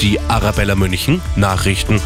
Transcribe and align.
Die 0.00 0.20
Arabella 0.28 0.76
München 0.76 1.20
Nachrichten. 1.34 2.00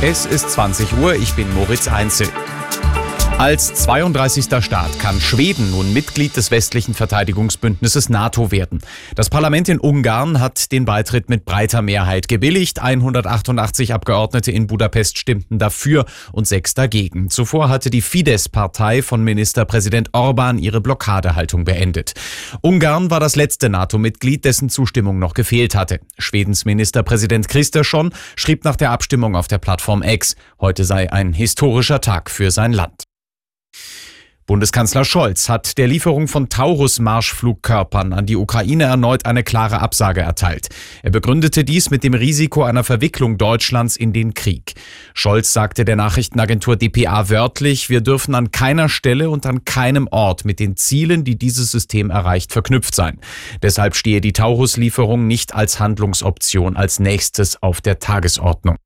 Es 0.00 0.24
ist 0.24 0.50
20 0.50 0.96
Uhr, 0.96 1.14
ich 1.14 1.34
bin 1.34 1.52
Moritz 1.52 1.86
Einzel. 1.86 2.28
Als 3.38 3.74
32. 3.74 4.64
Staat 4.64 4.98
kann 4.98 5.20
Schweden 5.20 5.70
nun 5.70 5.92
Mitglied 5.92 6.34
des 6.38 6.50
westlichen 6.50 6.94
Verteidigungsbündnisses 6.94 8.08
NATO 8.08 8.50
werden. 8.50 8.80
Das 9.14 9.28
Parlament 9.28 9.68
in 9.68 9.78
Ungarn 9.78 10.40
hat 10.40 10.72
den 10.72 10.86
Beitritt 10.86 11.28
mit 11.28 11.44
breiter 11.44 11.82
Mehrheit 11.82 12.28
gebilligt. 12.28 12.80
188 12.80 13.92
Abgeordnete 13.92 14.50
in 14.52 14.66
Budapest 14.66 15.18
stimmten 15.18 15.58
dafür 15.58 16.06
und 16.32 16.48
sechs 16.48 16.72
dagegen. 16.72 17.28
Zuvor 17.28 17.68
hatte 17.68 17.90
die 17.90 18.00
Fidesz-Partei 18.00 19.02
von 19.02 19.22
Ministerpräsident 19.22 20.08
Orban 20.12 20.58
ihre 20.58 20.80
Blockadehaltung 20.80 21.64
beendet. 21.64 22.14
Ungarn 22.62 23.10
war 23.10 23.20
das 23.20 23.36
letzte 23.36 23.68
NATO-Mitglied, 23.68 24.46
dessen 24.46 24.70
Zustimmung 24.70 25.18
noch 25.18 25.34
gefehlt 25.34 25.74
hatte. 25.74 26.00
Schwedens 26.16 26.64
Ministerpräsident 26.64 27.48
Kristersson 27.48 28.14
schrieb 28.34 28.64
nach 28.64 28.76
der 28.76 28.92
Abstimmung 28.92 29.36
auf 29.36 29.46
der 29.46 29.58
Plattform 29.58 30.02
X, 30.02 30.36
heute 30.58 30.84
sei 30.84 31.12
ein 31.12 31.34
historischer 31.34 32.00
Tag 32.00 32.30
für 32.30 32.50
sein 32.50 32.72
Land. 32.72 33.05
Bundeskanzler 34.46 35.04
Scholz 35.04 35.48
hat 35.48 35.76
der 35.76 35.88
Lieferung 35.88 36.28
von 36.28 36.48
Taurus-Marschflugkörpern 36.48 38.12
an 38.12 38.26
die 38.26 38.36
Ukraine 38.36 38.84
erneut 38.84 39.26
eine 39.26 39.42
klare 39.42 39.80
Absage 39.80 40.20
erteilt. 40.20 40.68
Er 41.02 41.10
begründete 41.10 41.64
dies 41.64 41.90
mit 41.90 42.04
dem 42.04 42.14
Risiko 42.14 42.62
einer 42.62 42.84
Verwicklung 42.84 43.38
Deutschlands 43.38 43.96
in 43.96 44.12
den 44.12 44.34
Krieg. 44.34 44.74
Scholz 45.14 45.52
sagte 45.52 45.84
der 45.84 45.96
Nachrichtenagentur 45.96 46.76
dpa 46.76 47.28
wörtlich, 47.28 47.90
wir 47.90 48.00
dürfen 48.00 48.36
an 48.36 48.52
keiner 48.52 48.88
Stelle 48.88 49.30
und 49.30 49.46
an 49.46 49.64
keinem 49.64 50.06
Ort 50.12 50.44
mit 50.44 50.60
den 50.60 50.76
Zielen, 50.76 51.24
die 51.24 51.36
dieses 51.36 51.72
System 51.72 52.10
erreicht, 52.10 52.52
verknüpft 52.52 52.94
sein. 52.94 53.18
Deshalb 53.62 53.96
stehe 53.96 54.20
die 54.20 54.32
Taurus-Lieferung 54.32 55.26
nicht 55.26 55.56
als 55.56 55.80
Handlungsoption 55.80 56.76
als 56.76 57.00
nächstes 57.00 57.60
auf 57.60 57.80
der 57.80 57.98
Tagesordnung. 57.98 58.76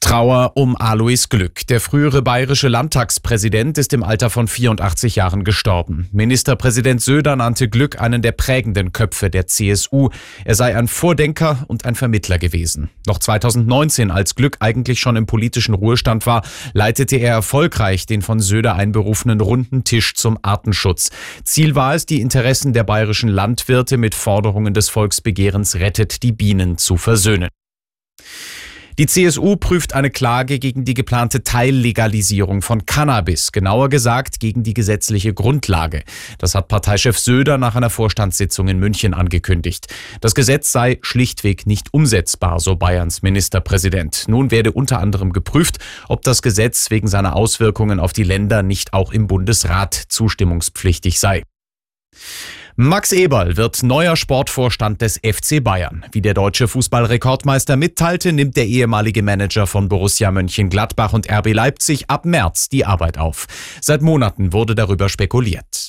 Trauer 0.00 0.52
um 0.54 0.76
Alois 0.76 1.28
Glück. 1.28 1.66
Der 1.66 1.80
frühere 1.80 2.22
bayerische 2.22 2.68
Landtagspräsident 2.68 3.78
ist 3.78 3.92
im 3.92 4.02
Alter 4.02 4.30
von 4.30 4.48
84 4.48 5.16
Jahren 5.16 5.44
gestorben. 5.44 6.08
Ministerpräsident 6.12 7.02
Söder 7.02 7.36
nannte 7.36 7.68
Glück 7.68 8.00
einen 8.00 8.22
der 8.22 8.32
prägenden 8.32 8.92
Köpfe 8.92 9.30
der 9.30 9.46
CSU. 9.46 10.10
Er 10.44 10.54
sei 10.54 10.76
ein 10.76 10.88
Vordenker 10.88 11.64
und 11.66 11.84
ein 11.84 11.94
Vermittler 11.94 12.38
gewesen. 12.38 12.90
Noch 13.06 13.18
2019, 13.18 14.10
als 14.10 14.34
Glück 14.34 14.56
eigentlich 14.60 15.00
schon 15.00 15.16
im 15.16 15.26
politischen 15.26 15.74
Ruhestand 15.74 16.26
war, 16.26 16.42
leitete 16.72 17.16
er 17.16 17.34
erfolgreich 17.34 18.06
den 18.06 18.22
von 18.22 18.40
Söder 18.40 18.76
einberufenen 18.76 19.40
runden 19.40 19.84
Tisch 19.84 20.14
zum 20.14 20.38
Artenschutz. 20.42 21.10
Ziel 21.44 21.74
war 21.74 21.94
es, 21.94 22.06
die 22.06 22.20
Interessen 22.20 22.72
der 22.72 22.84
bayerischen 22.84 23.28
Landwirte 23.28 23.96
mit 23.96 24.14
Forderungen 24.14 24.74
des 24.74 24.88
Volksbegehrens 24.88 25.76
Rettet 25.76 26.22
die 26.22 26.32
Bienen 26.32 26.78
zu 26.78 26.96
versöhnen. 26.96 27.48
Die 28.98 29.06
CSU 29.06 29.54
prüft 29.54 29.94
eine 29.94 30.10
Klage 30.10 30.58
gegen 30.58 30.84
die 30.84 30.94
geplante 30.94 31.44
Teillegalisierung 31.44 32.62
von 32.62 32.84
Cannabis, 32.84 33.52
genauer 33.52 33.90
gesagt 33.90 34.40
gegen 34.40 34.64
die 34.64 34.74
gesetzliche 34.74 35.32
Grundlage. 35.32 36.02
Das 36.38 36.56
hat 36.56 36.66
Parteichef 36.66 37.16
Söder 37.16 37.58
nach 37.58 37.76
einer 37.76 37.90
Vorstandssitzung 37.90 38.66
in 38.66 38.80
München 38.80 39.14
angekündigt. 39.14 39.86
Das 40.20 40.34
Gesetz 40.34 40.72
sei 40.72 40.98
schlichtweg 41.00 41.64
nicht 41.64 41.94
umsetzbar, 41.94 42.58
so 42.58 42.74
Bayerns 42.74 43.22
Ministerpräsident. 43.22 44.24
Nun 44.26 44.50
werde 44.50 44.72
unter 44.72 44.98
anderem 44.98 45.32
geprüft, 45.32 45.78
ob 46.08 46.22
das 46.22 46.42
Gesetz 46.42 46.90
wegen 46.90 47.06
seiner 47.06 47.36
Auswirkungen 47.36 48.00
auf 48.00 48.12
die 48.12 48.24
Länder 48.24 48.64
nicht 48.64 48.94
auch 48.94 49.12
im 49.12 49.28
Bundesrat 49.28 49.94
zustimmungspflichtig 49.94 51.20
sei. 51.20 51.44
Max 52.80 53.10
Eberl 53.10 53.56
wird 53.56 53.82
neuer 53.82 54.14
Sportvorstand 54.14 55.02
des 55.02 55.16
FC 55.16 55.60
Bayern. 55.60 56.06
Wie 56.12 56.20
der 56.20 56.32
deutsche 56.32 56.68
Fußballrekordmeister 56.68 57.76
mitteilte, 57.76 58.32
nimmt 58.32 58.56
der 58.56 58.66
ehemalige 58.66 59.20
Manager 59.20 59.66
von 59.66 59.88
Borussia 59.88 60.30
Mönchengladbach 60.30 61.12
und 61.12 61.28
RB 61.28 61.54
Leipzig 61.54 62.08
ab 62.08 62.24
März 62.24 62.68
die 62.68 62.84
Arbeit 62.84 63.18
auf. 63.18 63.48
Seit 63.80 64.00
Monaten 64.00 64.52
wurde 64.52 64.76
darüber 64.76 65.08
spekuliert. 65.08 65.87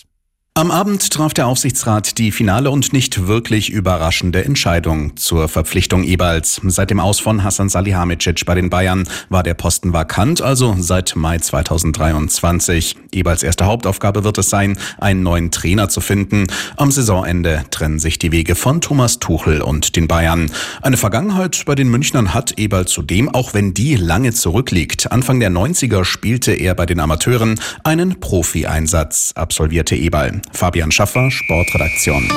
Am 0.60 0.72
Abend 0.72 1.10
traf 1.10 1.34
der 1.34 1.48
Aufsichtsrat 1.48 2.18
die 2.18 2.34
finale 2.34 2.70
und 2.70 2.92
nicht 2.92 3.28
wirklich 3.28 3.70
überraschende 3.70 4.44
Entscheidung 4.44 5.16
zur 5.16 5.48
Verpflichtung 5.48 6.04
Eberls. 6.04 6.60
Seit 6.66 6.90
dem 6.90 7.00
Aus 7.00 7.22
von 7.22 7.46
Hassan 7.46 7.70
Salihamidzic 7.70 8.46
bei 8.46 8.56
den 8.56 8.70
Bayern 8.70 9.08
war 9.30 9.42
der 9.42 9.54
Posten 9.54 9.94
vakant, 9.94 10.42
also 10.42 10.76
seit 10.78 11.16
Mai 11.16 11.38
2023. 11.38 12.98
Eberls 13.14 13.42
erste 13.42 13.68
Hauptaufgabe 13.68 14.26
wird 14.26 14.38
es 14.38 14.50
sein, 14.50 14.78
einen 14.98 15.24
neuen 15.24 15.50
Trainer 15.50 15.88
zu 15.88 16.02
finden. 16.02 16.48
Am 16.76 16.92
Saisonende 16.92 17.64
trennen 17.72 18.00
sich 18.00 18.20
die 18.20 18.34
Wege 18.34 18.56
von 18.56 18.82
Thomas 18.82 19.20
Tuchel 19.20 19.62
und 19.62 19.96
den 19.96 20.10
Bayern. 20.10 20.52
Eine 20.82 20.98
Vergangenheit 20.98 21.64
bei 21.68 21.76
den 21.76 21.88
Münchnern 21.88 22.34
hat 22.34 22.60
Eberl 22.60 22.86
zudem, 22.86 23.30
auch 23.30 23.54
wenn 23.54 23.74
die 23.74 23.96
lange 23.96 24.34
zurückliegt. 24.34 25.10
Anfang 25.10 25.40
der 25.40 25.52
90er 25.52 26.04
spielte 26.04 26.52
er 26.52 26.76
bei 26.76 26.86
den 26.86 27.00
Amateuren 27.00 27.58
einen 27.86 28.20
Profi-Einsatz, 28.20 29.32
absolvierte 29.36 29.96
Eberl. 29.96 30.42
Fabian 30.52 30.92
Schaffer, 30.92 31.30
Sportredaktion. 31.32 32.28